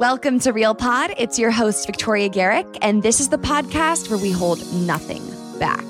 [0.00, 1.12] Welcome to Real Pod.
[1.18, 5.22] It's your host, Victoria Garrick, and this is the podcast where we hold nothing
[5.58, 5.89] back.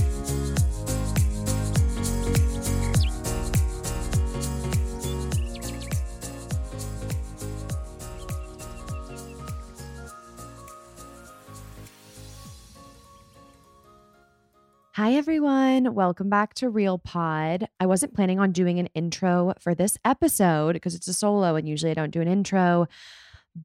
[15.01, 15.95] Hi, everyone.
[15.95, 17.67] Welcome back to Real Pod.
[17.79, 21.67] I wasn't planning on doing an intro for this episode because it's a solo and
[21.67, 22.85] usually I don't do an intro,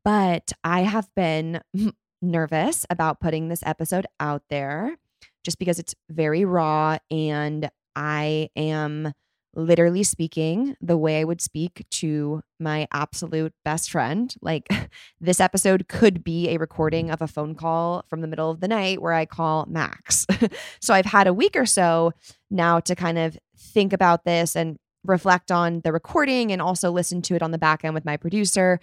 [0.03, 1.61] but I have been
[2.23, 4.97] nervous about putting this episode out there
[5.45, 9.13] just because it's very raw and I am
[9.57, 14.33] literally speaking the way I would speak to my absolute best friend.
[14.43, 14.69] Like
[15.21, 18.69] this episode could be a recording of a phone call from the middle of the
[18.69, 20.27] night where I call Max.
[20.81, 22.13] so I've had a week or so
[22.51, 27.23] now to kind of think about this and reflect on the recording and also listen
[27.23, 28.79] to it on the back end with my producer.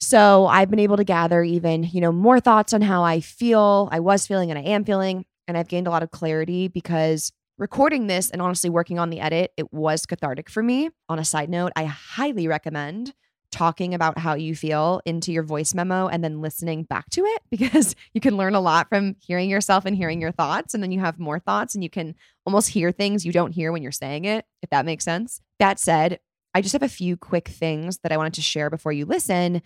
[0.00, 3.88] So I've been able to gather even, you know, more thoughts on how I feel,
[3.92, 7.32] I was feeling and I am feeling, and I've gained a lot of clarity because
[7.62, 10.90] recording this and honestly working on the edit, it was cathartic for me.
[11.08, 13.14] On a side note, I highly recommend
[13.52, 17.42] talking about how you feel into your voice memo and then listening back to it
[17.50, 20.74] because you can learn a lot from hearing yourself and hearing your thoughts.
[20.74, 23.70] And then you have more thoughts and you can almost hear things you don't hear
[23.70, 25.40] when you're saying it, if that makes sense.
[25.60, 26.18] That said,
[26.54, 29.62] I just have a few quick things that I wanted to share before you listen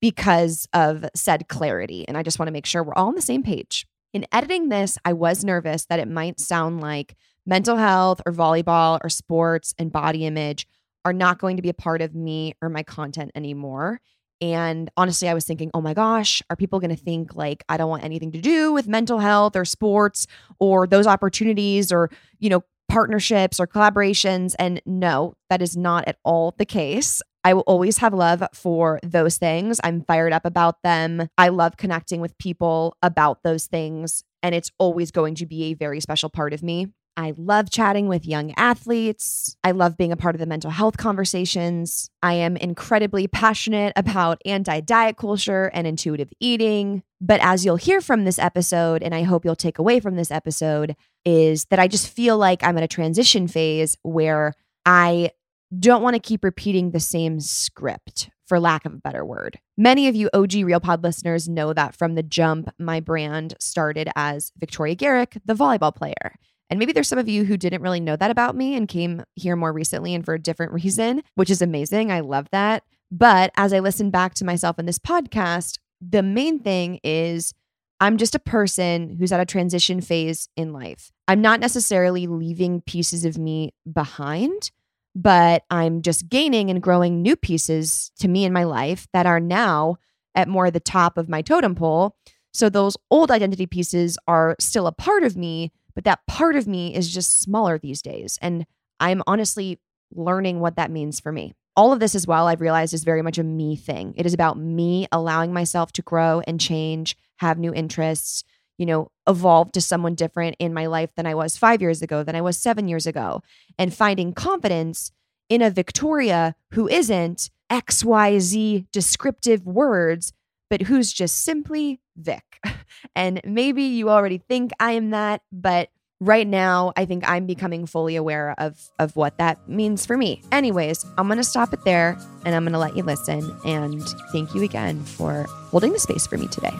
[0.00, 2.08] because of said clarity.
[2.08, 3.86] And I just want to make sure we're all on the same page.
[4.16, 8.98] In editing this, I was nervous that it might sound like mental health or volleyball
[9.04, 10.66] or sports and body image
[11.04, 14.00] are not going to be a part of me or my content anymore.
[14.40, 17.76] And honestly, I was thinking, oh my gosh, are people going to think like I
[17.76, 20.26] don't want anything to do with mental health or sports
[20.58, 24.54] or those opportunities or, you know, partnerships or collaborations?
[24.58, 27.20] And no, that is not at all the case.
[27.46, 29.78] I will always have love for those things.
[29.84, 31.28] I'm fired up about them.
[31.38, 34.24] I love connecting with people about those things.
[34.42, 36.88] And it's always going to be a very special part of me.
[37.16, 39.56] I love chatting with young athletes.
[39.62, 42.10] I love being a part of the mental health conversations.
[42.20, 47.04] I am incredibly passionate about anti diet culture and intuitive eating.
[47.20, 50.32] But as you'll hear from this episode, and I hope you'll take away from this
[50.32, 54.52] episode, is that I just feel like I'm at a transition phase where
[54.84, 55.30] I
[55.78, 59.58] don't want to keep repeating the same script, for lack of a better word.
[59.76, 64.52] Many of you OG RealPod listeners know that from the jump, my brand started as
[64.58, 66.36] Victoria Garrick, the volleyball player.
[66.70, 69.22] And maybe there's some of you who didn't really know that about me and came
[69.34, 72.10] here more recently and for a different reason, which is amazing.
[72.10, 72.82] I love that.
[73.10, 77.52] But as I listen back to myself in this podcast, the main thing is
[78.00, 81.10] I'm just a person who's at a transition phase in life.
[81.28, 84.70] I'm not necessarily leaving pieces of me behind,
[85.16, 89.40] but I'm just gaining and growing new pieces to me in my life that are
[89.40, 89.96] now
[90.34, 92.14] at more the top of my totem pole.
[92.52, 96.68] So those old identity pieces are still a part of me, But that part of
[96.68, 98.38] me is just smaller these days.
[98.40, 98.66] And
[99.00, 99.80] I'm honestly
[100.14, 101.54] learning what that means for me.
[101.74, 104.14] All of this as well, I've realized is very much a me thing.
[104.16, 108.44] It is about me allowing myself to grow and change, have new interests,
[108.78, 112.22] you know, evolve to someone different in my life than I was five years ago,
[112.22, 113.42] than I was seven years ago,
[113.78, 115.12] and finding confidence
[115.48, 120.32] in a Victoria who isn't XYZ descriptive words,
[120.68, 122.42] but who's just simply Vic.
[123.14, 125.90] And maybe you already think I am that, but
[126.20, 130.42] right now I think I'm becoming fully aware of of what that means for me.
[130.50, 134.02] Anyways, I'm going to stop it there and I'm going to let you listen and
[134.32, 136.72] thank you again for holding the space for me today.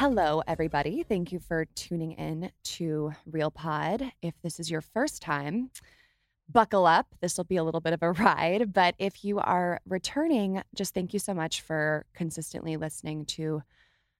[0.00, 1.02] Hello, everybody.
[1.02, 4.02] Thank you for tuning in to Real Pod.
[4.22, 5.70] If this is your first time,
[6.48, 7.08] buckle up.
[7.20, 8.72] This will be a little bit of a ride.
[8.72, 13.62] But if you are returning, just thank you so much for consistently listening to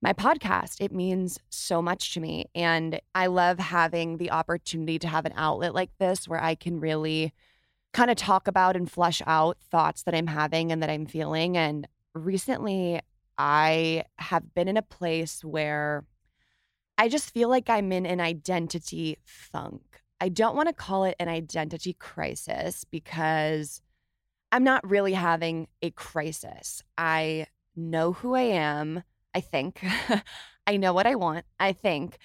[0.03, 0.83] my podcast.
[0.83, 2.45] It means so much to me.
[2.55, 6.79] And I love having the opportunity to have an outlet like this where I can
[6.79, 7.33] really
[7.95, 11.57] kind of talk about and flush out thoughts that I'm having and that I'm feeling.
[11.57, 13.01] And recently,
[13.43, 16.05] I have been in a place where
[16.99, 20.03] I just feel like I'm in an identity funk.
[20.21, 23.81] I don't want to call it an identity crisis because
[24.53, 26.83] I'm not really having a crisis.
[26.99, 29.05] I know who I am,
[29.35, 29.83] I think.
[30.67, 32.19] I know what I want, I think.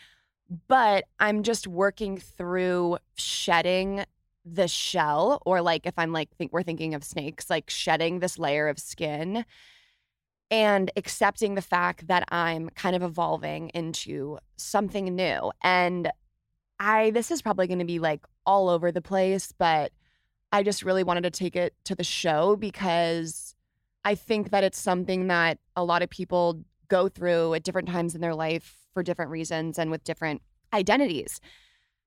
[0.68, 4.04] But I'm just working through shedding
[4.44, 8.38] the shell, or like if I'm like, think we're thinking of snakes, like shedding this
[8.38, 9.46] layer of skin
[10.52, 15.52] and accepting the fact that I'm kind of evolving into something new.
[15.64, 16.12] And
[16.80, 19.92] I, this is probably going to be like all over the place, but
[20.52, 23.56] I just really wanted to take it to the show because
[24.04, 28.14] I think that it's something that a lot of people go through at different times
[28.14, 30.42] in their life for different reasons and with different
[30.74, 31.42] identities.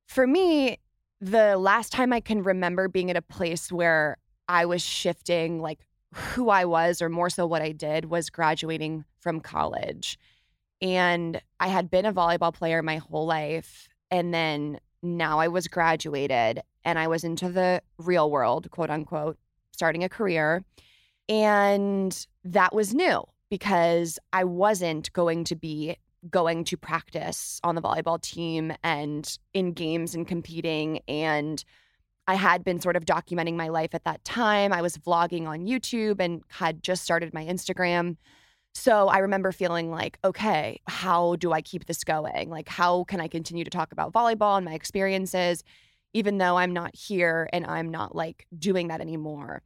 [0.06, 0.79] For me,
[1.20, 4.17] the last time I can remember being at a place where
[4.49, 5.81] I was shifting like
[6.15, 10.19] who I was, or more so what I did, was graduating from college.
[10.81, 13.89] And I had been a volleyball player my whole life.
[14.11, 19.37] And then now I was graduated and I was into the real world, quote unquote,
[19.73, 20.65] starting a career.
[21.29, 25.97] And that was new because I wasn't going to be
[26.31, 31.63] going to practice on the volleyball team and in games and competing and
[32.29, 34.71] I had been sort of documenting my life at that time.
[34.71, 38.19] I was vlogging on YouTube and had just started my Instagram.
[38.75, 42.51] So I remember feeling like, okay, how do I keep this going?
[42.51, 45.65] Like, how can I continue to talk about volleyball and my experiences,
[46.13, 49.63] even though I'm not here and I'm not like doing that anymore?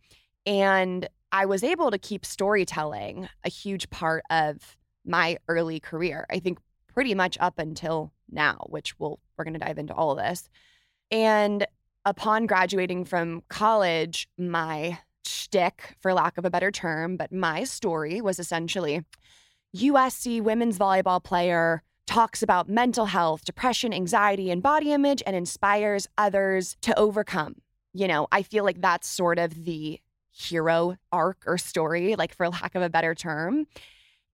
[0.47, 6.26] And I was able to keep storytelling a huge part of my early career.
[6.31, 10.12] I think pretty much up until now, which we'll, we're going to dive into all
[10.12, 10.49] of this.
[11.11, 11.67] And
[12.04, 18.20] upon graduating from college, my shtick, for lack of a better term, but my story
[18.20, 19.02] was essentially
[19.76, 26.06] USC women's volleyball player talks about mental health, depression, anxiety, and body image and inspires
[26.19, 27.56] others to overcome.
[27.94, 30.00] You know, I feel like that's sort of the
[30.31, 33.66] hero arc or story, like for lack of a better term.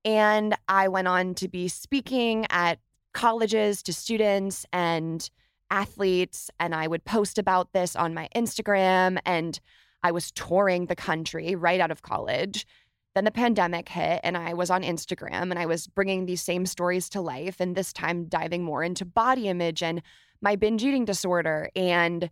[0.04, 2.78] And I went on to be speaking at
[3.12, 5.28] colleges to students and
[5.70, 9.58] athletes and I would post about this on my Instagram and
[10.02, 12.66] I was touring the country right out of college.
[13.14, 16.66] Then the pandemic hit and I was on Instagram and I was bringing these same
[16.66, 20.02] stories to life and this time diving more into body image and
[20.40, 22.30] my binge eating disorder and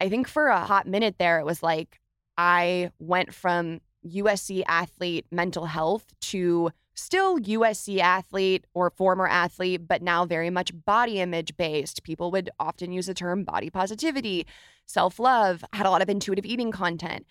[0.00, 2.00] I think for a hot minute there it was like
[2.36, 10.02] I went from USC athlete mental health to still USC athlete or former athlete, but
[10.02, 12.02] now very much body image based.
[12.02, 14.46] People would often use the term body positivity,
[14.86, 17.26] self love, had a lot of intuitive eating content.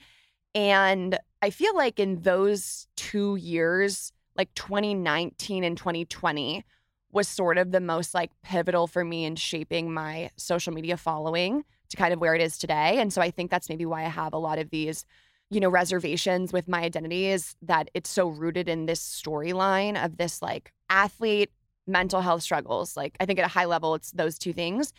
[0.55, 6.63] And I feel like in those two years, like 2019 and 2020,
[7.11, 11.63] was sort of the most like pivotal for me in shaping my social media following
[11.89, 12.99] to kind of where it is today.
[12.99, 15.05] And so I think that's maybe why I have a lot of these
[15.49, 20.17] you know, reservations with my identity is that it's so rooted in this storyline of
[20.17, 21.51] this like athlete
[21.87, 22.97] mental health struggles.
[22.97, 24.93] Like, I think at a high level, it's those two things.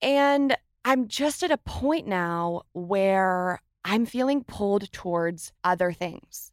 [0.00, 6.50] And I'm just at a point now where I'm feeling pulled towards other things.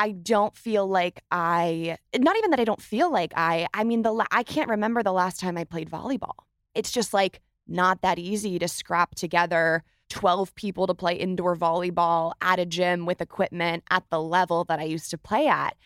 [0.00, 4.02] I don't feel like I, not even that I don't feel like I, I mean,
[4.02, 6.34] the, I can't remember the last time I played volleyball.
[6.74, 12.32] It's just like not that easy to scrap together 12 people to play indoor volleyball
[12.40, 15.76] at a gym with equipment at the level that I used to play at.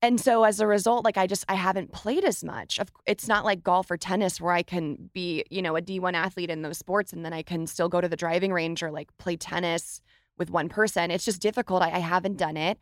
[0.00, 2.80] And so as a result, like I just I haven't played as much.
[2.80, 6.14] Of it's not like golf or tennis where I can be, you know, a D1
[6.14, 8.90] athlete in those sports and then I can still go to the driving range or
[8.90, 10.00] like play tennis
[10.38, 11.12] with one person.
[11.12, 11.82] It's just difficult.
[11.82, 12.78] I, I haven't done it.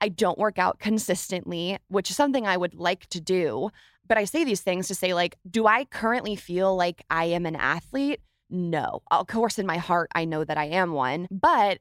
[0.00, 3.70] I don't work out consistently, which is something I would like to do.
[4.06, 7.46] But I say these things to say, like, do I currently feel like I am
[7.46, 8.20] an athlete?
[8.50, 9.02] No.
[9.10, 11.78] Of course, in my heart, I know that I am one, but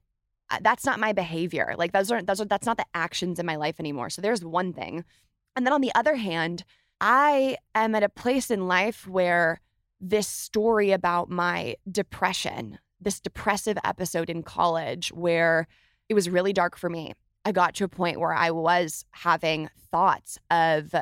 [0.50, 1.76] uh, that's not my behavior.
[1.78, 4.10] Like those aren't those are that's not the actions in my life anymore.
[4.10, 5.04] So there's one thing.
[5.56, 6.64] And then on the other hand,
[7.02, 9.60] I am at a place in life where
[10.00, 15.68] this story about my depression, this depressive episode in college where
[16.10, 17.14] it was really dark for me.
[17.46, 20.94] I got to a point where I was having thoughts of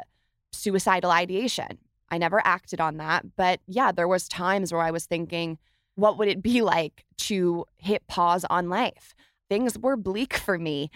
[0.52, 1.80] suicidal ideation.
[2.10, 5.58] I never acted on that, but yeah, there was times where I was thinking,
[5.96, 9.16] what would it be like to hit pause on life?
[9.50, 10.90] things were bleak for me.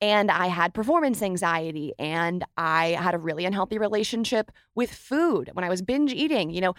[0.00, 5.64] And I had performance anxiety and I had a really unhealthy relationship with food when
[5.64, 6.50] I was binge eating.
[6.50, 6.74] You know,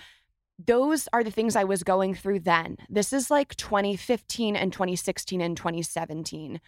[0.63, 2.77] those are the things I was going through then.
[2.89, 6.61] This is like 2015 and 2016 and 2017.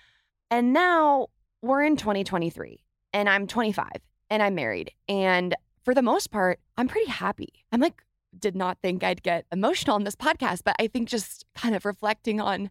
[0.49, 1.27] And now
[1.61, 2.83] we're in 2023
[3.13, 3.88] and I'm 25
[4.31, 4.91] and I'm married.
[5.07, 5.55] And
[5.89, 7.65] for the most part, I'm pretty happy.
[7.72, 8.03] I'm like,
[8.38, 11.84] did not think I'd get emotional on this podcast, but I think just kind of
[11.84, 12.69] reflecting on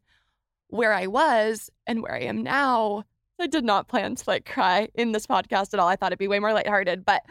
[0.69, 3.03] where I was and where I am now.
[3.41, 5.89] I did not plan to like cry in this podcast at all.
[5.89, 7.25] I thought it'd be way more lighthearted, but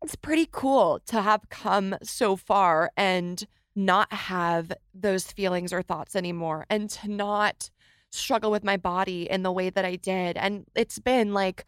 [0.00, 6.14] it's pretty cool to have come so far and not have those feelings or thoughts
[6.14, 7.68] anymore and to not
[8.12, 10.36] struggle with my body in the way that I did.
[10.36, 11.64] And it's been like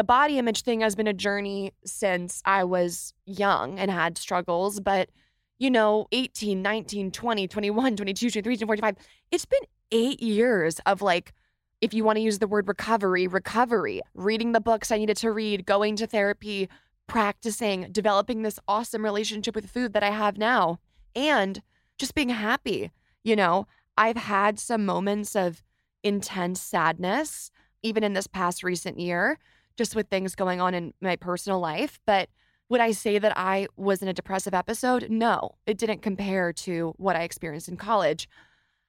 [0.00, 4.80] the body image thing has been a journey since I was young and had struggles,
[4.80, 5.10] but
[5.58, 8.96] you know, 18, 19, 20, 21, 22, 23, 24, 25,
[9.30, 9.60] it's been
[9.92, 11.34] eight years of like,
[11.82, 15.32] if you want to use the word recovery, recovery, reading the books I needed to
[15.32, 16.70] read, going to therapy,
[17.06, 20.80] practicing, developing this awesome relationship with food that I have now,
[21.14, 21.60] and
[21.98, 22.90] just being happy.
[23.22, 23.66] You know,
[23.98, 25.62] I've had some moments of
[26.02, 27.50] intense sadness,
[27.82, 29.38] even in this past recent year,
[29.80, 32.00] just with things going on in my personal life.
[32.04, 32.28] But
[32.68, 35.08] would I say that I was in a depressive episode?
[35.08, 38.28] No, it didn't compare to what I experienced in college.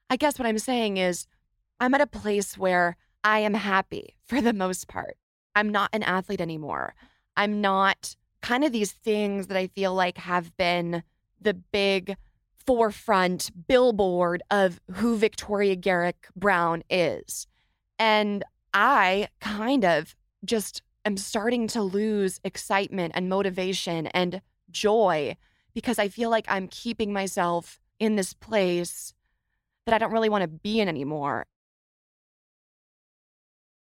[0.09, 1.27] I guess what I'm saying is
[1.79, 5.15] I'm at a place where I am happy for the most part.
[5.55, 6.93] I'm not an athlete anymore.
[7.37, 11.03] I'm not kind of these things that I feel like have been
[11.39, 12.17] the big
[12.65, 17.47] forefront billboard of who Victoria Garrick Brown is.
[17.97, 18.43] And
[18.73, 25.35] I kind of just am starting to lose excitement and motivation and joy
[25.73, 29.13] because I feel like I'm keeping myself in this place
[29.85, 31.45] that I don't really want to be in anymore.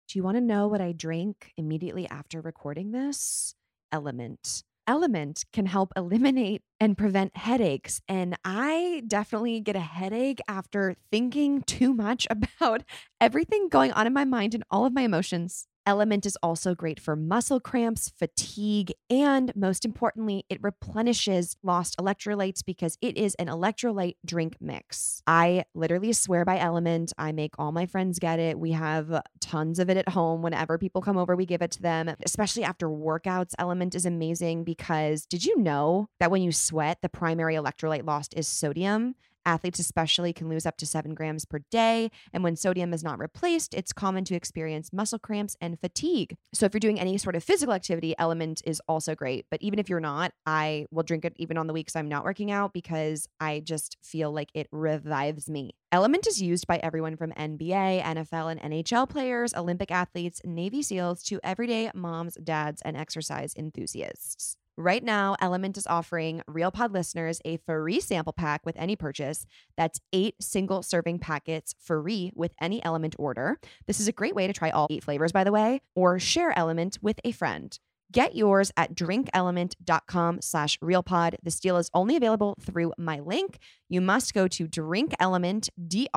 [0.08, 3.54] Do you want to know what I drank immediately after recording this?
[3.92, 4.64] Element.
[4.88, 8.02] Element can help eliminate and prevent headaches.
[8.08, 12.82] And I definitely get a headache after thinking too much about
[13.22, 15.69] everything going on in my mind and all of my emotions.
[15.90, 22.64] Element is also great for muscle cramps, fatigue, and most importantly, it replenishes lost electrolytes
[22.64, 25.24] because it is an electrolyte drink mix.
[25.26, 27.12] I literally swear by Element.
[27.18, 28.60] I make all my friends get it.
[28.60, 30.44] We have tons of it at home.
[30.44, 33.56] Whenever people come over, we give it to them, especially after workouts.
[33.58, 38.36] Element is amazing because did you know that when you sweat, the primary electrolyte lost
[38.38, 39.16] is sodium?
[39.50, 42.12] Athletes, especially, can lose up to seven grams per day.
[42.32, 46.38] And when sodium is not replaced, it's common to experience muscle cramps and fatigue.
[46.54, 49.48] So, if you're doing any sort of physical activity, Element is also great.
[49.50, 52.24] But even if you're not, I will drink it even on the weeks I'm not
[52.24, 55.72] working out because I just feel like it revives me.
[55.92, 61.24] Element is used by everyone from NBA, NFL, and NHL players, Olympic athletes, Navy SEALs
[61.24, 64.56] to everyday moms, dads, and exercise enthusiasts.
[64.82, 69.46] Right now, Element is offering Real Pod listeners a free sample pack with any purchase.
[69.76, 73.60] That's eight single serving packets free with any Element order.
[73.88, 76.58] This is a great way to try all eight flavors, by the way, or share
[76.58, 77.78] Element with a friend.
[78.14, 81.36] Get yours at drinkelement.com slash realpod.
[81.44, 83.58] This deal is only available through my link.
[83.90, 86.16] You must go to drinkelement, D-R-I-N-K-L-M-N-T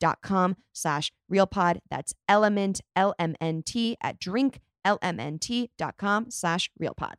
[0.00, 1.78] dot com slash realpod.
[1.90, 4.60] That's element, L-M-N-T at drink
[4.96, 7.14] lmnt.com slash realpod.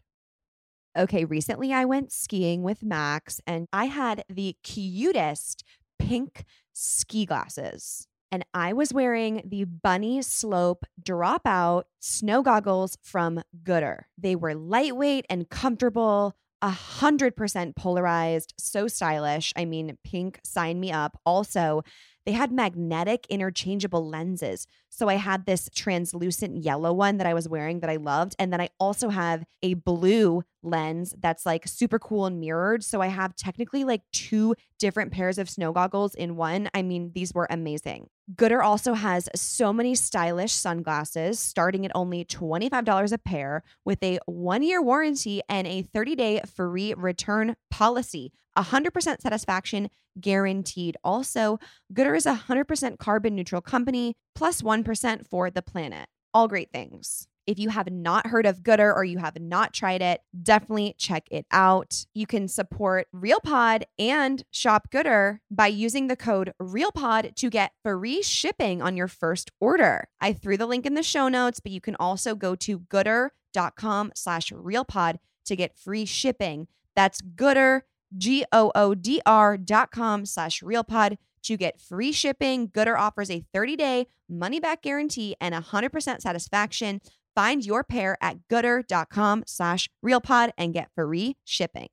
[0.98, 5.64] Okay, recently I went skiing with Max and I had the cutest
[6.00, 8.08] pink ski glasses.
[8.32, 14.02] And I was wearing the bunny slope dropout snow goggles from Goodr.
[14.18, 16.36] They were lightweight and comfortable.
[16.62, 19.54] a hundred percent polarized, so stylish.
[19.56, 21.18] I mean, pink, sign me up.
[21.26, 21.84] Also,
[22.26, 24.68] they had magnetic interchangeable lenses.
[24.90, 28.36] So I had this translucent yellow one that I was wearing that I loved.
[28.38, 32.84] And then I also have a blue lens that's like super cool and mirrored.
[32.84, 36.70] So I have technically like two different pairs of snow goggles in one.
[36.74, 38.10] I mean, these were amazing.
[38.36, 44.20] Goodr also has so many stylish sunglasses starting at only $25 a pair with a
[44.26, 48.32] one year warranty and a 30 day free return policy.
[48.58, 49.89] 100% satisfaction
[50.20, 50.98] guaranteed.
[51.03, 51.60] Also,
[51.94, 54.84] Goodr is a 100% carbon neutral company, plus 1
[55.29, 56.08] for the planet.
[56.34, 57.27] All great things.
[57.50, 61.24] If you have not heard of Goodr or you have not tried it, definitely check
[61.32, 62.06] it out.
[62.13, 68.22] You can support RealPod and shop Goodr by using the code RealPod to get free
[68.22, 70.10] shipping on your first order.
[70.22, 74.12] I threw the link in the show notes, but you can also go to goodr.com
[74.13, 75.15] slash RealPod
[75.46, 76.68] to get free shipping.
[76.96, 77.82] That's Goodr,
[78.18, 82.68] G-O-O-D-R dot com slash RealPod to get free shipping.
[82.70, 87.01] Goodr offers a 30-day money-back guarantee and 100% satisfaction.
[87.36, 91.88] Find your pair at goodr.com slash realpod and get free shipping.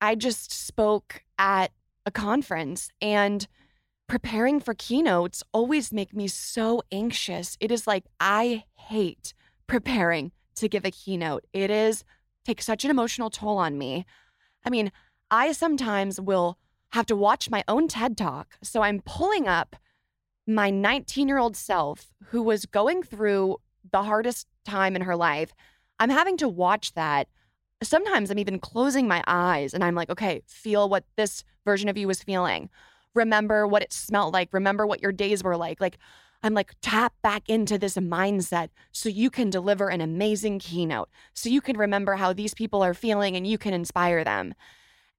[0.00, 1.72] I just spoke at
[2.04, 3.46] a conference and
[4.06, 7.56] preparing for keynotes always make me so anxious.
[7.58, 9.32] It is like I hate
[9.66, 11.46] preparing to give a keynote.
[11.52, 12.04] It is
[12.44, 14.04] takes such an emotional toll on me.
[14.64, 14.92] I mean,
[15.30, 16.58] I sometimes will
[16.92, 18.56] have to watch my own TED talk.
[18.62, 19.76] So I'm pulling up
[20.46, 23.56] my 19 year old self who was going through
[23.90, 25.52] the hardest time in her life.
[25.98, 27.28] I'm having to watch that.
[27.82, 31.98] Sometimes I'm even closing my eyes and I'm like, okay, feel what this version of
[31.98, 32.70] you was feeling.
[33.14, 34.48] Remember what it smelled like.
[34.52, 35.80] Remember what your days were like.
[35.80, 35.98] Like,
[36.44, 41.48] I'm like, tap back into this mindset so you can deliver an amazing keynote, so
[41.48, 44.54] you can remember how these people are feeling and you can inspire them.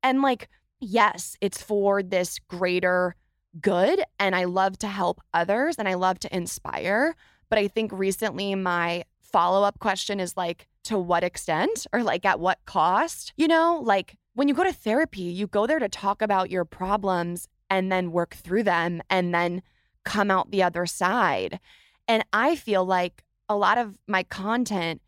[0.04, 3.16] And like, yes, it's for this greater
[3.60, 4.04] good.
[4.20, 7.16] And I love to help others and I love to inspire.
[7.50, 12.26] But I think recently my follow up question is like, to what extent or like
[12.26, 13.34] at what cost?
[13.36, 16.66] You know, like when you go to therapy, you go there to talk about your
[16.66, 19.64] problems and then work through them and then
[20.06, 21.60] come out the other side.
[22.08, 25.02] And I feel like a lot of my content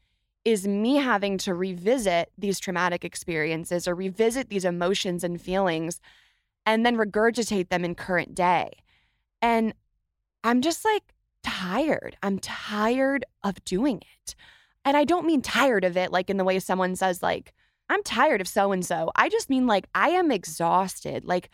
[0.44, 6.00] is me having to revisit these traumatic experiences or revisit these emotions and feelings
[6.66, 8.72] and then regurgitate them in current day.
[9.42, 9.74] And
[10.44, 11.04] I'm just like
[11.44, 12.18] tired.
[12.24, 14.36] I'm tired of doing it.
[14.86, 17.54] And I don't mean tired of it like in the way someone says, like,
[17.90, 19.12] I'm tired of so and so.
[19.16, 21.26] I just mean like I am exhausted.
[21.26, 21.50] Like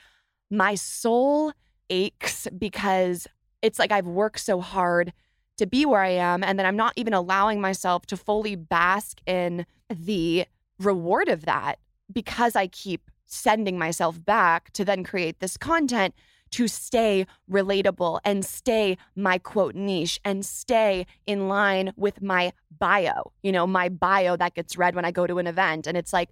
[0.49, 1.53] my soul
[1.93, 3.27] aches because
[3.61, 5.13] it's like I've worked so hard
[5.57, 6.43] to be where I am.
[6.43, 10.45] And then I'm not even allowing myself to fully bask in the
[10.79, 11.77] reward of that
[12.11, 16.15] because I keep sending myself back to then create this content
[16.51, 23.31] to stay relatable and stay my quote niche and stay in line with my bio,
[23.41, 25.87] you know, my bio that gets read when I go to an event.
[25.87, 26.29] And it's like,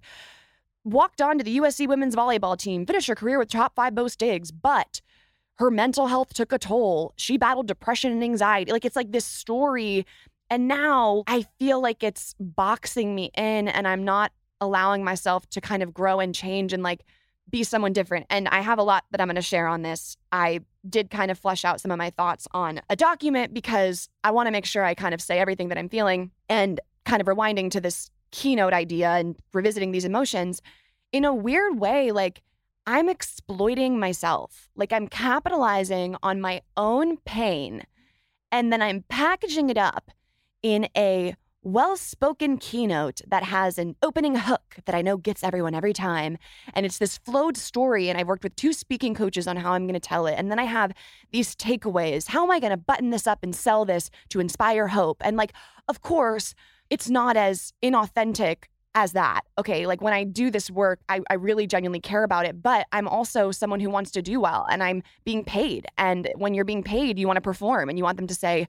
[0.84, 4.18] walked on to the USC women's volleyball team, finished her career with top five most
[4.18, 5.00] digs, but
[5.58, 7.12] her mental health took a toll.
[7.16, 8.72] She battled depression and anxiety.
[8.72, 10.06] Like it's like this story.
[10.50, 15.60] And now I feel like it's boxing me in and I'm not allowing myself to
[15.60, 17.04] kind of grow and change and like
[17.50, 18.26] be someone different.
[18.30, 20.16] And I have a lot that I'm going to share on this.
[20.30, 24.30] I did kind of flesh out some of my thoughts on a document because I
[24.30, 27.26] want to make sure I kind of say everything that I'm feeling and kind of
[27.26, 30.62] rewinding to this keynote idea and revisiting these emotions
[31.12, 32.42] in a weird way like
[32.86, 34.68] I'm exploiting myself.
[34.74, 37.82] Like I'm capitalizing on my own pain
[38.50, 40.10] and then I'm packaging it up
[40.62, 45.74] in a well spoken keynote that has an opening hook that I know gets everyone
[45.74, 46.38] every time.
[46.74, 48.08] And it's this flowed story.
[48.08, 50.34] And I've worked with two speaking coaches on how I'm going to tell it.
[50.36, 50.92] And then I have
[51.30, 52.28] these takeaways.
[52.28, 55.18] How am I going to button this up and sell this to inspire hope?
[55.20, 55.52] And like,
[55.88, 56.54] of course,
[56.90, 59.42] it's not as inauthentic as that.
[59.58, 62.86] Okay, like when I do this work, I, I really genuinely care about it, but
[62.92, 65.86] I'm also someone who wants to do well and I'm being paid.
[65.98, 68.68] And when you're being paid, you want to perform and you want them to say,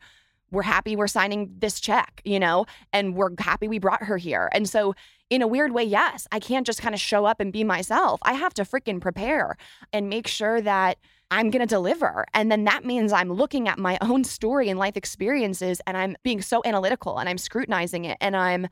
[0.54, 4.50] we're happy we're signing this check, you know, and we're happy we brought her here.
[4.54, 4.94] And so,
[5.30, 8.20] in a weird way, yes, I can't just kind of show up and be myself.
[8.22, 9.58] I have to freaking prepare
[9.92, 11.00] and make sure that
[11.32, 12.26] I'm going to deliver.
[12.36, 16.16] And then that means I'm looking at my own story and life experiences and I'm
[16.22, 18.68] being so analytical and I'm scrutinizing it and I'm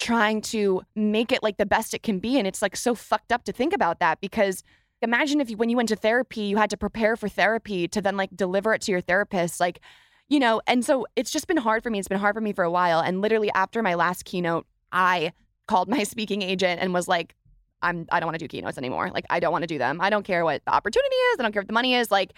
[0.00, 2.38] trying to make it like the best it can be.
[2.38, 4.62] And it's like so fucked up to think about that because
[5.02, 8.00] imagine if you, when you went to therapy, you had to prepare for therapy to
[8.00, 9.60] then like deliver it to your therapist.
[9.60, 9.80] Like,
[10.28, 11.98] you know, and so it's just been hard for me.
[11.98, 13.00] It's been hard for me for a while.
[13.00, 15.32] And literally after my last keynote, I
[15.68, 17.34] called my speaking agent and was like,
[17.82, 19.10] I'm I don't want to do keynotes anymore.
[19.12, 20.00] Like I don't want to do them.
[20.00, 21.38] I don't care what the opportunity is.
[21.38, 22.10] I don't care what the money is.
[22.10, 22.32] Like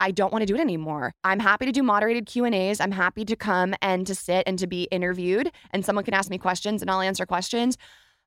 [0.00, 1.12] I don't want to do it anymore.
[1.22, 2.80] I'm happy to do moderated Q&As.
[2.80, 6.30] I'm happy to come and to sit and to be interviewed and someone can ask
[6.30, 7.76] me questions and I'll answer questions,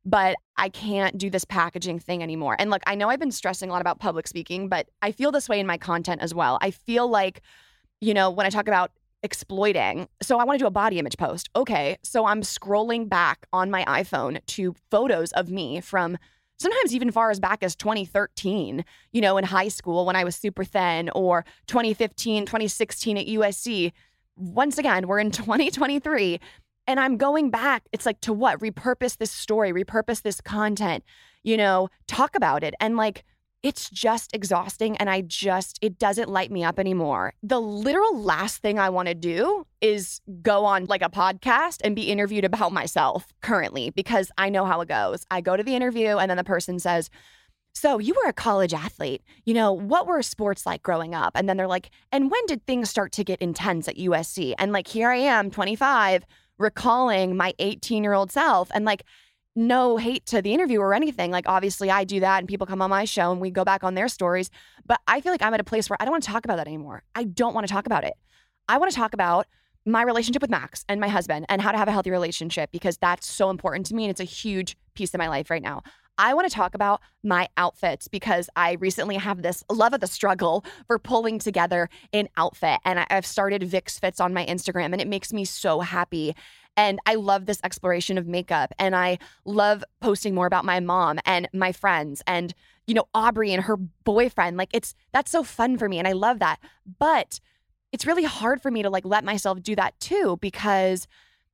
[0.06, 2.56] but I can't do this packaging thing anymore.
[2.60, 5.32] And look, I know I've been stressing a lot about public speaking, but I feel
[5.32, 6.60] this way in my content as well.
[6.62, 7.42] I feel like
[8.04, 8.92] you know, when I talk about
[9.24, 10.10] exploiting.
[10.22, 11.50] So I want to do a body image post.
[11.56, 11.98] Okay.
[12.04, 16.18] So I'm scrolling back on my iPhone to photos of me from
[16.58, 20.36] sometimes even far as back as 2013, you know, in high school when I was
[20.36, 23.92] super thin, or 2015, 2016 at USC.
[24.36, 26.40] Once again, we're in 2023.
[26.86, 27.84] And I'm going back.
[27.92, 28.60] It's like to what?
[28.60, 31.04] Repurpose this story, repurpose this content,
[31.44, 32.74] you know, talk about it.
[32.80, 33.24] And like,
[33.64, 37.34] it's just exhausting and I just, it doesn't light me up anymore.
[37.42, 41.96] The literal last thing I want to do is go on like a podcast and
[41.96, 45.26] be interviewed about myself currently because I know how it goes.
[45.32, 47.10] I go to the interview and then the person says,
[47.74, 49.24] so you were a college athlete.
[49.46, 51.32] You know, what were sports like growing up?
[51.34, 54.54] And then they're like, and when did things start to get intense at USC?
[54.60, 56.26] And like, here I am, 25,
[56.60, 58.70] recalling my 18 year old self.
[58.74, 59.04] And like,
[59.56, 61.32] no hate to the interview or anything.
[61.32, 63.84] Like, obviously, I do that and people come on my show and we go back
[63.84, 64.50] on their stories.
[64.86, 66.58] But I feel like I'm at a place where I don't want to talk about
[66.58, 67.04] that anymore.
[67.16, 68.14] I don't want to talk about it.
[68.68, 69.48] I want to talk about
[69.86, 72.98] my relationship with Max and my husband and how to have a healthy relationship because
[72.98, 75.84] that's so important to me and it's a huge piece of my life right now.
[76.18, 80.08] I want to talk about my outfits because I recently have this love of the
[80.08, 82.80] struggle for pulling together an outfit.
[82.86, 86.36] And I've started Vix Fits on my Instagram and it makes me so happy.
[86.76, 88.74] And I love this exploration of makeup.
[88.80, 92.54] And I love posting more about my mom and my friends and,
[92.88, 94.58] you know, Aubrey and her boyfriend.
[94.58, 96.00] Like it's, that's so fun for me.
[96.00, 96.60] And I love that.
[97.00, 97.40] But
[97.92, 101.08] it's really hard for me to like let myself do that too because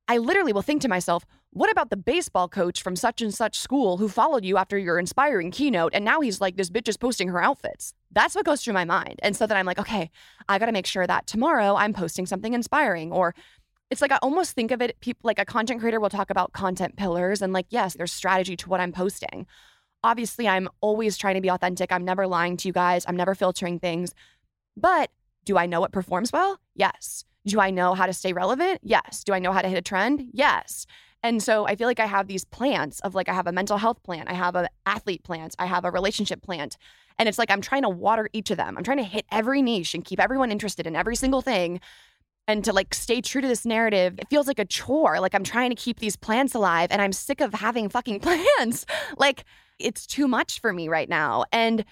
[0.08, 3.58] I literally will think to myself, what about the baseball coach from such and such
[3.58, 6.96] school who followed you after your inspiring keynote and now he's like this bitch is
[6.96, 10.10] posting her outfits that's what goes through my mind and so then i'm like okay
[10.48, 13.34] i got to make sure that tomorrow i'm posting something inspiring or
[13.90, 16.52] it's like I almost think of it people like a content creator will talk about
[16.52, 19.46] content pillars and like yes, there's strategy to what I'm posting.
[20.02, 21.92] Obviously, I'm always trying to be authentic.
[21.92, 23.04] I'm never lying to you guys.
[23.06, 24.14] I'm never filtering things.
[24.76, 25.10] But
[25.44, 26.58] do I know what performs well?
[26.74, 27.24] Yes.
[27.46, 28.80] Do I know how to stay relevant?
[28.82, 29.24] Yes.
[29.24, 30.24] Do I know how to hit a trend?
[30.32, 30.86] Yes.
[31.22, 33.76] And so I feel like I have these plans of like I have a mental
[33.76, 36.70] health plan, I have an athlete plan, I have a relationship plan.
[37.18, 38.78] And it's like I'm trying to water each of them.
[38.78, 41.80] I'm trying to hit every niche and keep everyone interested in every single thing
[42.50, 45.20] and to like stay true to this narrative, it feels like a chore.
[45.20, 48.84] Like I'm trying to keep these plants alive and I'm sick of having fucking plants.
[49.16, 49.44] like
[49.78, 51.44] it's too much for me right now.
[51.52, 51.84] And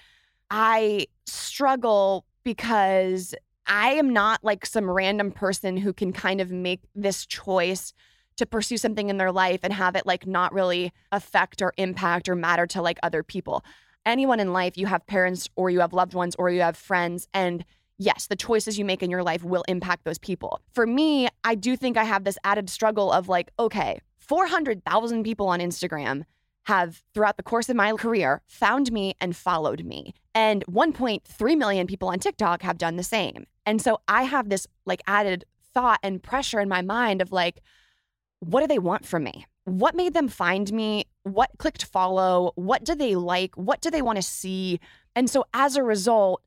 [0.51, 3.33] I struggle because
[3.65, 7.93] I am not like some random person who can kind of make this choice
[8.37, 12.27] to pursue something in their life and have it like not really affect or impact
[12.27, 13.63] or matter to like other people.
[14.05, 17.27] Anyone in life, you have parents or you have loved ones or you have friends
[17.33, 17.63] and
[17.99, 20.61] yes, the choices you make in your life will impact those people.
[20.73, 25.47] For me, I do think I have this added struggle of like, okay, 400,000 people
[25.47, 26.23] on Instagram
[26.63, 30.13] have throughout the course of my career found me and followed me.
[30.33, 33.45] And 1.3 million people on TikTok have done the same.
[33.65, 37.61] And so I have this like added thought and pressure in my mind of like,
[38.39, 39.45] what do they want from me?
[39.65, 41.05] What made them find me?
[41.23, 42.53] What clicked follow?
[42.55, 43.55] What do they like?
[43.55, 44.79] What do they want to see?
[45.15, 46.41] And so as a result,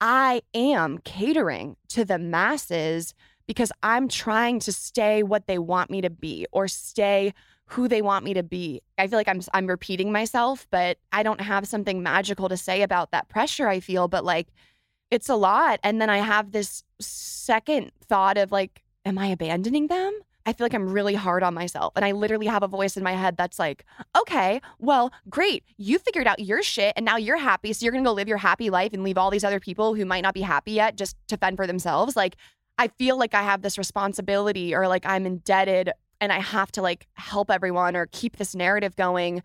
[0.00, 3.14] I am catering to the masses
[3.46, 7.32] because I'm trying to stay what they want me to be or stay
[7.70, 8.82] who they want me to be.
[8.98, 12.82] I feel like I'm I'm repeating myself, but I don't have something magical to say
[12.82, 14.48] about that pressure I feel, but like
[15.10, 19.86] it's a lot and then I have this second thought of like am I abandoning
[19.86, 20.12] them?
[20.46, 21.92] I feel like I'm really hard on myself.
[21.96, 23.84] And I literally have a voice in my head that's like,
[24.16, 25.64] okay, well, great.
[25.76, 27.72] You figured out your shit and now you're happy.
[27.72, 29.94] So you're going to go live your happy life and leave all these other people
[29.94, 32.14] who might not be happy yet just to fend for themselves.
[32.14, 32.36] Like,
[32.78, 36.82] I feel like I have this responsibility or like I'm indebted and I have to
[36.82, 39.42] like help everyone or keep this narrative going.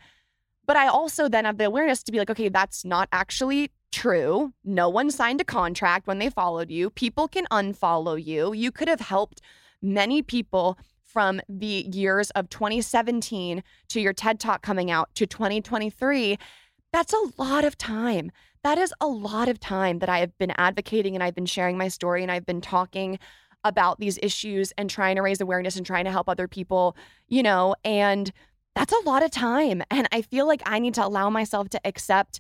[0.68, 4.54] But I also then have the awareness to be like, okay, that's not actually true.
[4.64, 6.92] No one signed a contract when they followed you.
[6.92, 8.54] People can unfollow you.
[8.54, 9.42] You could have helped
[9.82, 10.78] many people
[11.12, 16.38] from the years of 2017 to your TED Talk coming out to 2023,
[16.94, 18.32] that's a lot of time.
[18.64, 21.78] That is a lot of time that I have been advocating and I've been sharing
[21.78, 23.20] my story and I've been talking
[23.64, 26.96] about these issues and trying to raise awareness and trying to help other people,
[27.28, 28.32] you know, and
[28.76, 29.84] that's a lot of time.
[29.92, 32.40] And I feel like I need to allow myself to accept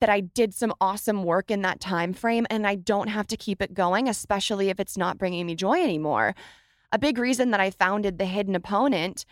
[0.00, 3.36] that I did some awesome work in that time frame and I don't have to
[3.36, 6.34] keep it going, especially if it's not bringing me joy anymore
[6.92, 9.24] a big reason that I founded The Hidden Opponent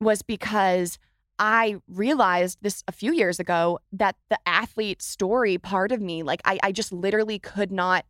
[0.00, 0.98] was because
[1.38, 6.40] I realized this a few years ago that the athlete story part of me, like
[6.44, 8.04] I, I just literally could not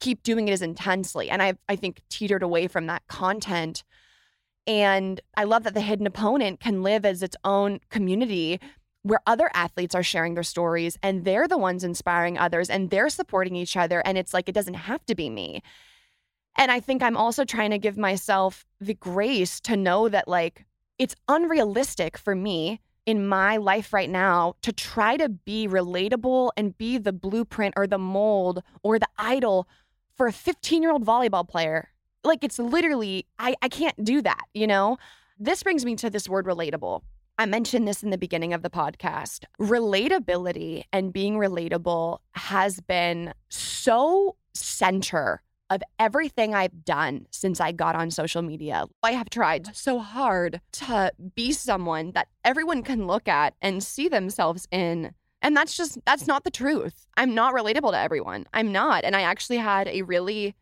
[0.00, 1.28] keep doing it as intensely.
[1.30, 3.84] And I, I think teetered away from that content.
[4.66, 8.60] And I love that the hidden opponent can live as its own community
[9.02, 13.08] where other athletes are sharing their stories and they're the ones inspiring others and they're
[13.08, 14.00] supporting each other.
[14.04, 15.62] And it's like, it doesn't have to be me.
[16.56, 20.66] And I think I'm also trying to give myself the grace to know that, like,
[20.98, 26.76] it's unrealistic for me in my life right now to try to be relatable and
[26.76, 29.66] be the blueprint or the mold or the idol
[30.16, 31.88] for a 15 year old volleyball player.
[32.24, 34.98] Like, it's literally, I, I can't do that, you know?
[35.38, 37.00] This brings me to this word relatable.
[37.38, 39.44] I mentioned this in the beginning of the podcast.
[39.58, 47.94] Relatability and being relatable has been so center of everything I've done since I got
[47.94, 48.86] on social media.
[49.02, 54.08] I have tried so hard to be someone that everyone can look at and see
[54.08, 55.14] themselves in.
[55.40, 57.06] And that's just, that's not the truth.
[57.16, 58.46] I'm not relatable to everyone.
[58.52, 59.04] I'm not.
[59.04, 60.54] And I actually had a really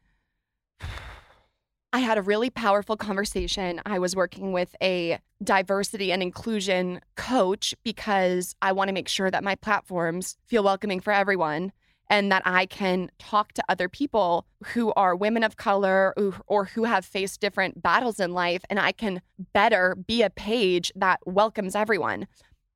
[1.90, 3.80] I had a really powerful conversation.
[3.86, 9.30] I was working with a diversity and inclusion coach because I want to make sure
[9.30, 11.72] that my platforms feel welcoming for everyone
[12.10, 16.14] and that I can talk to other people who are women of color
[16.46, 19.20] or who have faced different battles in life and I can
[19.52, 22.26] better be a page that welcomes everyone.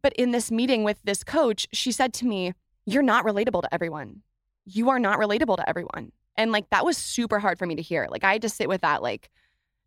[0.02, 2.52] But in this meeting with this coach, she said to me,
[2.84, 4.22] You're not relatable to everyone.
[4.64, 6.12] You are not relatable to everyone.
[6.36, 8.08] And like that was super hard for me to hear.
[8.10, 9.30] Like I had to sit with that like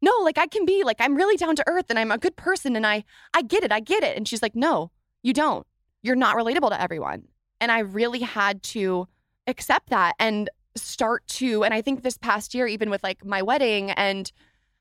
[0.01, 2.36] no, like I can be like I'm really down to earth and I'm a good
[2.36, 3.03] person and I
[3.34, 3.71] I get it.
[3.71, 4.17] I get it.
[4.17, 4.91] And she's like, "No,
[5.23, 5.65] you don't.
[6.03, 7.23] You're not relatable to everyone."
[7.60, 9.08] And I really had to
[9.47, 13.41] accept that and start to and I think this past year even with like my
[13.41, 14.31] wedding and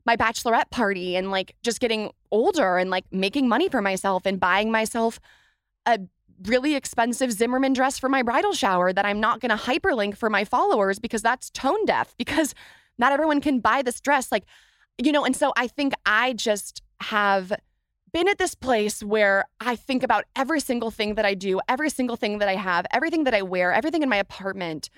[0.07, 4.41] my bachelorette party and like just getting older and like making money for myself and
[4.41, 5.21] buying myself
[5.87, 6.01] a
[6.45, 10.29] really expensive Zimmermann dress for my bridal shower that I'm not going to hyperlink for
[10.29, 12.55] my followers because that's tone deaf because
[12.99, 14.45] not everyone can buy this dress like
[14.99, 17.53] you know and so I think I just have
[18.15, 21.91] been at this place where I think about every single thing that I do, every
[21.91, 24.89] single thing that I have, everything that I wear, everything in my apartment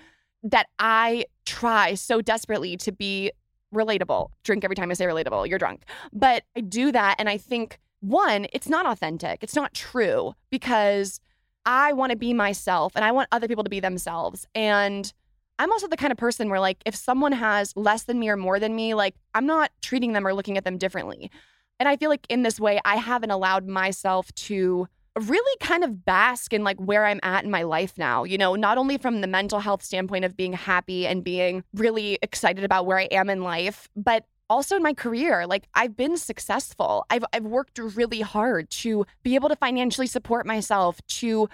[0.42, 3.32] that I try so desperately to be
[3.74, 4.28] relatable.
[4.44, 5.84] Drink every time I say relatable, you're drunk.
[6.12, 9.42] But I do that and I think one, it's not authentic.
[9.42, 11.18] It's not true because
[11.64, 14.46] I want to be myself and I want other people to be themselves.
[14.54, 15.10] And
[15.58, 18.36] I'm also the kind of person where, like, if someone has less than me or
[18.36, 21.30] more than me, like, I'm not treating them or looking at them differently.
[21.78, 26.04] And I feel like in this way, I haven't allowed myself to really kind of
[26.04, 29.22] bask in like where I'm at in my life now, you know, not only from
[29.22, 33.30] the mental health standpoint of being happy and being really excited about where I am
[33.30, 37.04] in life, but also in my career like i've been successful.
[37.10, 41.48] I've i've worked really hard to be able to financially support myself to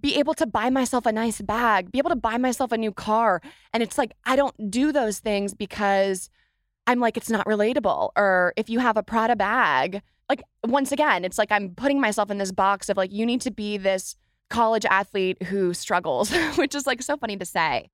[0.00, 2.92] be able to buy myself a nice bag be able to buy myself a new
[2.92, 3.40] car.
[3.72, 6.28] And it's like i don't do those things because
[6.86, 11.24] i'm like it's not relatable or if you have a prada bag like once again
[11.24, 14.16] it's like i'm putting myself in this box of like you need to be this
[14.50, 17.88] college athlete who struggles which is like so funny to say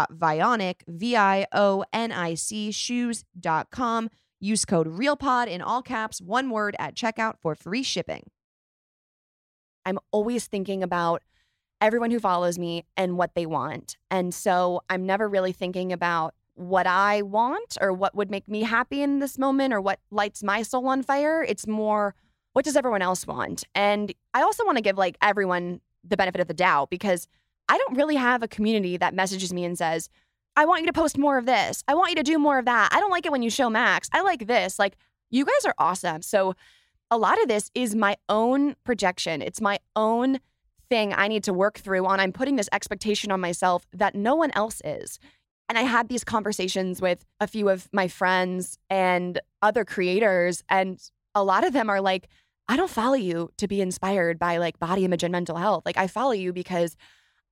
[2.74, 4.10] shoes.com.
[4.42, 8.30] Use code REALPOD in all caps, one word at checkout for free shipping.
[9.86, 11.24] I'm always thinking about
[11.80, 13.96] everyone who follows me and what they want.
[14.12, 18.64] And so I'm never really thinking about what I want or what would make me
[18.64, 21.44] happy in this moment or what lights my soul on fire.
[21.44, 22.16] It's more
[22.54, 23.66] what does everyone else want?
[23.76, 27.28] And I also want to give like everyone the benefit of the doubt because
[27.68, 30.10] I don't really have a community that messages me and says,
[30.56, 31.84] I want you to post more of this.
[31.88, 32.90] I want you to do more of that.
[32.94, 34.10] I don't like it when you show Max.
[34.14, 34.80] I like this.
[34.80, 34.96] Like,
[35.30, 36.22] you guys are awesome.
[36.22, 36.56] So,
[37.12, 39.42] a lot of this is my own projection.
[39.42, 40.40] It's my own
[40.90, 42.20] thing I need to work through on.
[42.20, 45.20] I'm putting this expectation on myself that no one else is.
[45.68, 51.00] And I had these conversations with a few of my friends and other creators, and
[51.34, 52.28] a lot of them are like,
[52.68, 55.84] I don't follow you to be inspired by like body image and mental health.
[55.86, 56.96] Like, I follow you because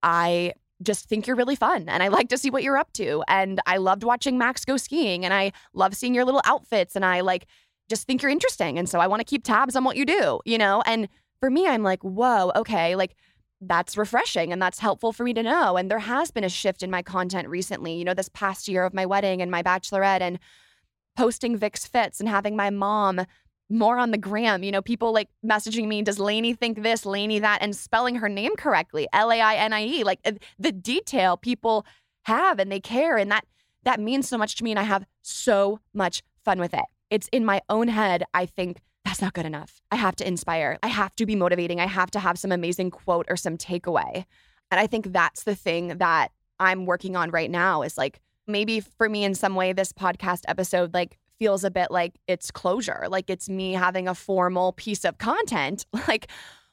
[0.02, 3.23] I just think you're really fun and I like to see what you're up to.
[3.28, 7.06] And I loved watching Max go skiing and I love seeing your little outfits and
[7.06, 7.45] I like
[7.89, 8.78] just think you're interesting.
[8.78, 10.82] And so I want to keep tabs on what you do, you know?
[10.86, 11.08] And
[11.39, 13.15] for me, I'm like, whoa, okay, like
[13.67, 15.78] that's refreshing and that's helpful for me to know.
[15.78, 18.84] And there has been a shift in my content recently, you know, this past year
[18.84, 20.39] of my wedding and my bachelorette and
[21.15, 23.26] posting Vix fits and having my mom
[23.69, 24.63] more on the gram.
[24.63, 28.30] You know, people like messaging me, does Lainie think this, Lainie that, and spelling her
[28.30, 30.04] name correctly, L A I N I E.
[30.04, 31.86] Like uh, the detail people
[32.26, 33.17] have and they care.
[33.17, 33.45] And that
[33.84, 34.71] that means so much to me.
[34.71, 36.86] And I have so much fun with it.
[37.10, 38.23] It's in my own head.
[38.34, 39.82] I think that's not good enough.
[39.92, 40.78] I have to inspire.
[40.82, 41.80] I have to be motivating.
[41.80, 44.26] I have to have some amazing quote or some takeaway.
[44.72, 48.80] And I think that's the thing that I'm working on right now is like maybe
[48.80, 53.06] for me in some way, this podcast episode, like feels a bit like it's closure,
[53.10, 56.28] like it's me having a formal piece of content, like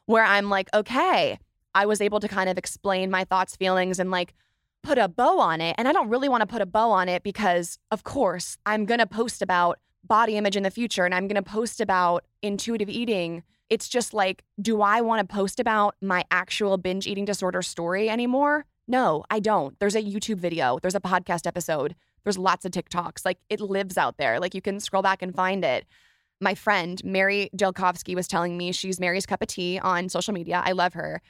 [0.07, 1.39] where I'm like, okay,
[1.75, 4.35] I was able to kind of explain my thoughts, feelings, and like
[4.83, 5.75] put a bow on it.
[5.79, 8.87] And I don't really want to put a bow on it because, of course, I'm
[8.87, 12.25] going to post about body image in the future and I'm going to post about
[12.43, 13.43] intuitive eating.
[13.69, 18.09] It's just like, do I want to post about my actual binge eating disorder story
[18.11, 18.67] anymore?
[18.89, 19.79] No, I don't.
[19.79, 21.95] There's a YouTube video, there's a podcast episode.
[22.25, 23.25] There's lots of TikToks.
[23.25, 24.41] Like it lives out there.
[24.41, 25.87] Like you can scroll back and find it.
[26.41, 30.63] My friend, Mary Jelkovsky, was telling me she's Mary's cup of tea on social media.
[30.65, 31.23] I love her.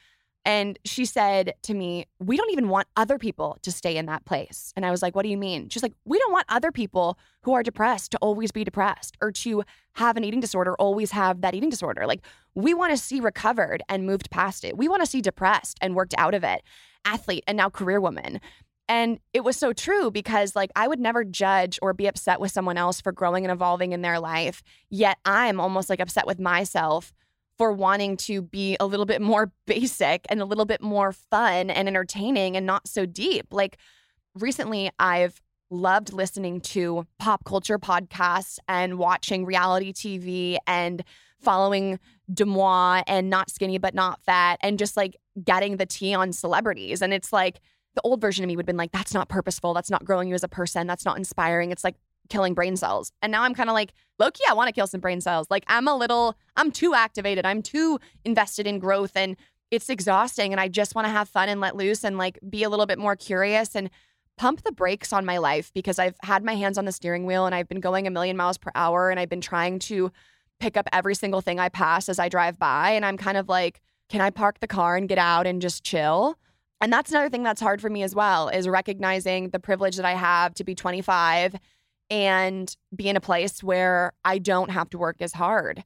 [0.45, 4.25] And she said to me, We don't even want other people to stay in that
[4.25, 4.73] place.
[4.75, 5.69] And I was like, What do you mean?
[5.69, 9.33] She's like, We don't want other people who are depressed to always be depressed or
[9.33, 12.07] to have an eating disorder, always have that eating disorder.
[12.07, 12.25] Like,
[12.55, 14.77] we want to see recovered and moved past it.
[14.77, 16.63] We want to see depressed and worked out of it,
[17.05, 18.41] athlete and now career woman.
[18.89, 22.51] And it was so true because, like, I would never judge or be upset with
[22.51, 24.65] someone else for growing and evolving in their life.
[24.89, 27.13] Yet I'm almost like upset with myself
[27.61, 31.69] for wanting to be a little bit more basic and a little bit more fun
[31.69, 33.49] and entertaining and not so deep.
[33.51, 33.77] Like,
[34.35, 41.05] recently, I've loved listening to pop culture podcasts and watching reality TV and
[41.39, 42.01] following
[42.33, 47.03] DeuxMoi and Not Skinny But Not Fat and just like getting the tea on celebrities.
[47.03, 47.61] And it's like,
[47.95, 49.75] the old version of me would have been like, that's not purposeful.
[49.75, 50.87] That's not growing you as a person.
[50.87, 51.73] That's not inspiring.
[51.73, 51.97] It's like
[52.31, 53.13] killing brain cells.
[53.21, 55.49] And now I'm kind of like, lowkey, I want to kill some brain cells.
[55.51, 57.45] Like I'm a little, I'm too activated.
[57.45, 59.37] I'm too invested in growth and
[59.71, 60.53] it's exhausting.
[60.53, 62.87] And I just want to have fun and let loose and like be a little
[62.87, 63.91] bit more curious and
[64.39, 67.45] pump the brakes on my life because I've had my hands on the steering wheel
[67.45, 70.11] and I've been going a million miles per hour and I've been trying to
[70.61, 72.91] pick up every single thing I pass as I drive by.
[72.91, 75.85] And I'm kind of like, can I park the car and get out and just
[75.85, 76.37] chill?
[76.81, 80.07] And that's another thing that's hard for me as well is recognizing the privilege that
[80.07, 81.57] I have to be 25
[82.11, 85.85] and be in a place where I don't have to work as hard.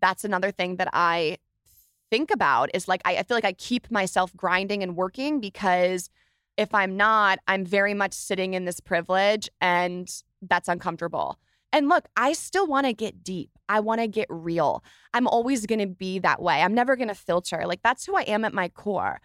[0.00, 1.38] That's another thing that I
[2.10, 6.10] think about is like I, I feel like I keep myself grinding and working because
[6.58, 11.38] if I'm not, I'm very much sitting in this privilege and that's uncomfortable.
[11.72, 13.50] And look, I still want to get deep.
[13.68, 14.84] I want to get real.
[15.14, 16.60] I'm always going to be that way.
[16.60, 17.62] I'm never going to filter.
[17.64, 19.20] Like that's who I am at my core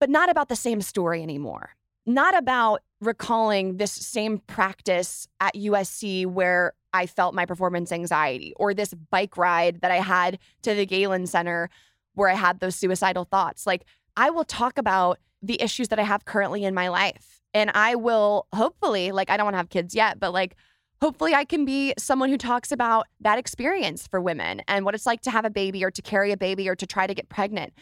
[0.00, 1.70] but not about the same story anymore.
[2.06, 8.74] Not about recalling this same practice at USC where I felt my performance anxiety or
[8.74, 11.70] this bike ride that I had to the Galen Center
[12.14, 13.66] where I had those suicidal thoughts.
[13.66, 13.84] Like,
[14.16, 17.40] I will talk about the issues that I have currently in my life.
[17.54, 20.56] And I will hopefully, like, I don't want to have kids yet, but like,
[21.00, 25.06] hopefully I can be someone who talks about that experience for women and what it's
[25.06, 27.28] like to have a baby or to carry a baby or to try to get
[27.28, 27.72] pregnant.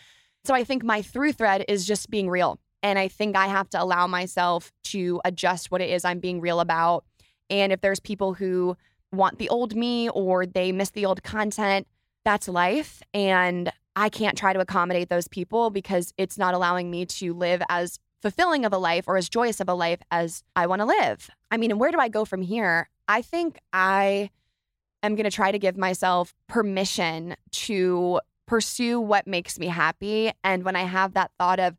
[0.44, 2.60] So I think my through thread is just being real.
[2.86, 6.40] And I think I have to allow myself to adjust what it is I'm being
[6.40, 7.04] real about.
[7.50, 8.76] And if there's people who
[9.10, 11.88] want the old me or they miss the old content,
[12.24, 13.02] that's life.
[13.12, 17.60] And I can't try to accommodate those people because it's not allowing me to live
[17.68, 20.86] as fulfilling of a life or as joyous of a life as I want to
[20.86, 21.28] live.
[21.50, 22.88] I mean, and where do I go from here?
[23.08, 24.30] I think I
[25.02, 30.30] am going to try to give myself permission to pursue what makes me happy.
[30.44, 31.74] And when I have that thought of,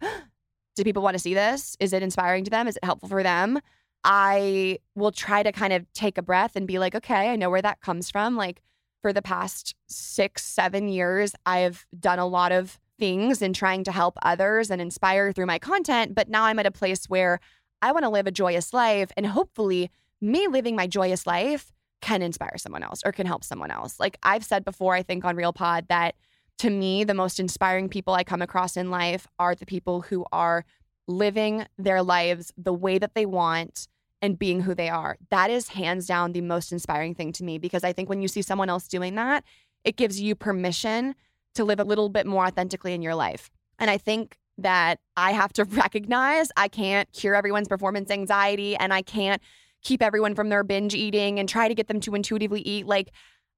[0.78, 1.76] do people want to see this?
[1.80, 2.68] Is it inspiring to them?
[2.68, 3.60] Is it helpful for them?
[4.04, 7.50] I will try to kind of take a breath and be like, okay, I know
[7.50, 8.36] where that comes from.
[8.36, 8.62] Like
[9.02, 13.92] for the past six, seven years, I've done a lot of things in trying to
[13.92, 16.16] help others and inspire through my content.
[16.16, 17.40] But now I'm at a place where
[17.82, 19.12] I want to live a joyous life.
[19.18, 21.72] And hopefully, me living my joyous life
[22.02, 24.00] can inspire someone else or can help someone else.
[24.00, 26.16] Like I've said before, I think on Real Pod that
[26.60, 30.26] to me, the most inspiring people I come across in life are the people who
[30.32, 30.66] are
[31.08, 33.88] living their lives the way that they want
[34.22, 35.18] and being who they are.
[35.30, 38.28] That is hands down the most inspiring thing to me because I think when you
[38.28, 39.44] see someone else doing that,
[39.84, 41.16] it gives you permission
[41.56, 43.50] to live a little bit more authentically in your life.
[43.80, 48.94] And I think that I have to recognize I can't cure everyone's performance anxiety and
[48.94, 49.42] I can't
[49.84, 52.88] keep everyone from their binge eating and try to get them to intuitively eat.
[52.88, 53.12] Like,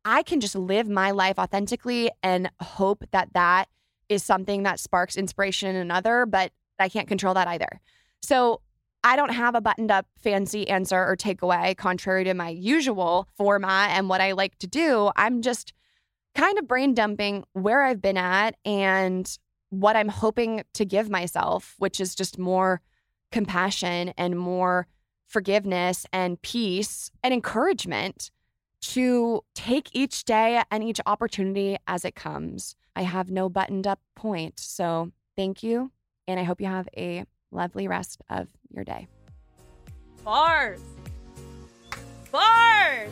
[0.06, 3.68] I can just live my life authentically and hope that that
[4.08, 7.80] is something that sparks inspiration in another, but I can't control that either.
[8.22, 8.62] So
[9.04, 13.92] I don't have a buttoned up fancy answer or takeaway, contrary to my usual format
[13.92, 15.12] and what I like to do.
[15.16, 15.74] I'm just
[16.36, 19.38] kind of brain dumping where I've been at and
[19.70, 22.82] what I'm hoping to give myself, which is just more
[23.32, 24.88] compassion and more
[25.28, 28.32] forgiveness and peace and encouragement
[28.82, 32.76] to take each day and each opportunity as it comes.
[32.96, 34.60] I have no buttoned up point.
[34.60, 35.92] So thank you.
[36.28, 39.08] And I hope you have a lovely rest of your day.
[40.24, 40.82] Bars.
[42.32, 43.12] Bars.